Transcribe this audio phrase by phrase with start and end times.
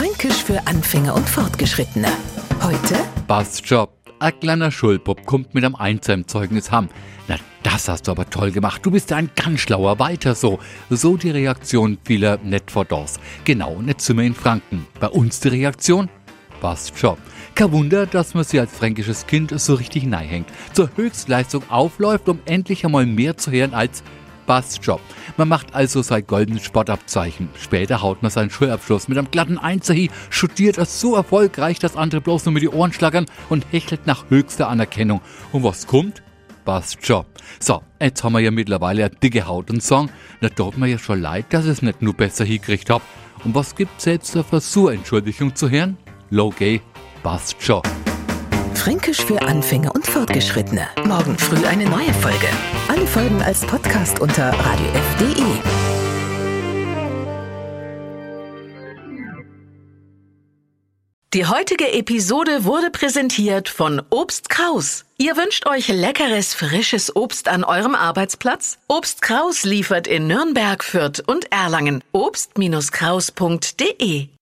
[0.00, 2.08] Fränkisch für Anfänger und Fortgeschrittene.
[2.62, 2.94] Heute
[3.28, 3.86] Passt schon.
[4.18, 6.88] Ein kleiner Schulbub kommt mit einem Einzelzeugnis ham.
[7.28, 8.80] Na, das hast du aber toll gemacht.
[8.82, 9.98] Du bist ein ganz schlauer.
[9.98, 10.58] Weiter so.
[10.88, 13.20] So die Reaktion vieler net vor Dors.
[13.44, 14.86] Genau, nicht sind wir in Franken.
[15.00, 16.08] Bei uns die Reaktion?
[16.62, 17.18] Passt schon.
[17.54, 20.48] Kein Wunder, dass man sie als fränkisches Kind so richtig hängt.
[20.72, 24.02] Zur Höchstleistung aufläuft, um endlich einmal mehr zu hören als
[24.46, 24.98] passt schon.
[25.40, 27.48] Man macht also sein goldenes Sportabzeichen.
[27.58, 31.96] Später haut man seinen Schulabschluss mit einem glatten Einser hin, studiert es so erfolgreich, dass
[31.96, 35.22] andere bloß nur mit die Ohren schlagern und hechelt nach höchster Anerkennung.
[35.50, 36.22] Und was kommt?
[36.66, 37.24] Passt schon.
[37.58, 40.10] So, jetzt haben wir ja mittlerweile eine dicke Haut und Song.
[40.42, 43.00] Da tut mir ja schon leid, dass ich es nicht nur besser hingekriegt hab.
[43.42, 45.96] Und was gibt's jetzt für so Entschuldigung zu hören?
[46.28, 46.82] Low gay,
[47.22, 47.80] passt schon.
[48.74, 50.86] Fränkisch für Anfänger und Fortgeschrittene.
[51.06, 52.48] Morgen früh eine neue Folge.
[52.90, 55.44] Alle Folgen als Podcast unter radiof.de.
[61.32, 65.04] Die heutige Episode wurde präsentiert von Obst Kraus.
[65.18, 68.78] Ihr wünscht euch leckeres, frisches Obst an eurem Arbeitsplatz?
[68.88, 72.02] Obst Kraus liefert in Nürnberg, Fürth und Erlangen.
[72.10, 74.30] Obst-Kraus.de